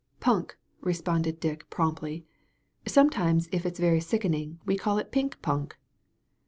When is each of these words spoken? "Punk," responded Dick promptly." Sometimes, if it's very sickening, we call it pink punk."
"Punk," 0.19 0.57
responded 0.79 1.39
Dick 1.39 1.69
promptly." 1.69 2.25
Sometimes, 2.87 3.47
if 3.51 3.67
it's 3.67 3.79
very 3.79 4.01
sickening, 4.01 4.59
we 4.65 4.75
call 4.75 4.97
it 4.97 5.11
pink 5.11 5.39
punk." 5.43 5.77